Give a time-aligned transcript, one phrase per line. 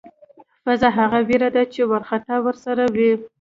[0.65, 3.11] فذع هغه وېره ده چې وارخطایی ورسره وي.